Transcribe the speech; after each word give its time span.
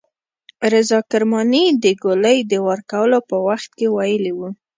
رضا 0.73 0.99
کرماني 1.11 1.65
د 1.83 1.85
ګولۍ 2.03 2.37
د 2.51 2.53
وار 2.65 2.79
کولو 2.91 3.19
په 3.29 3.35
وخت 3.47 3.69
کې 3.77 3.87
ویلي 3.95 4.33
وو. 4.37 4.49